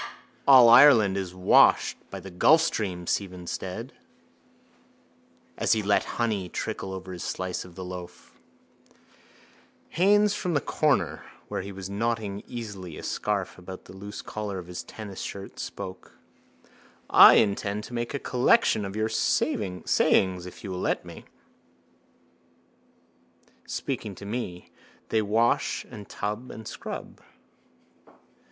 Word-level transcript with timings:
—All 0.47 0.67
Ireland 0.67 1.15
is 1.15 1.35
washed 1.35 1.95
by 2.09 2.19
the 2.19 2.31
gulfstream, 2.31 3.05
Stephen 3.07 3.45
said 3.45 3.93
as 5.59 5.73
he 5.73 5.83
let 5.83 6.05
honey 6.17 6.49
trickle 6.49 6.91
over 6.91 7.13
a 7.13 7.19
slice 7.19 7.63
of 7.63 7.75
the 7.75 7.85
loaf. 7.85 8.39
Haines 9.89 10.33
from 10.33 10.55
the 10.55 10.59
corner 10.59 11.23
where 11.49 11.61
he 11.61 11.71
was 11.71 11.87
knotting 11.87 12.41
easily 12.47 12.97
a 12.97 13.03
scarf 13.03 13.59
about 13.59 13.85
the 13.85 13.93
loose 13.93 14.23
collar 14.23 14.57
of 14.57 14.65
his 14.65 14.81
tennis 14.81 15.21
shirt 15.21 15.59
spoke: 15.59 16.17
—I 17.11 17.35
intend 17.35 17.83
to 17.83 17.93
make 17.93 18.15
a 18.15 18.19
collection 18.19 18.85
of 18.85 18.95
your 18.95 19.07
sayings 19.09 20.47
if 20.47 20.63
you 20.63 20.71
will 20.71 20.79
let 20.79 21.05
me. 21.05 21.25
Speaking 23.67 24.15
to 24.15 24.25
me. 24.25 24.71
They 25.09 25.21
wash 25.21 25.85
and 25.91 26.09
tub 26.09 26.49
and 26.49 26.67
scrub. 26.67 27.21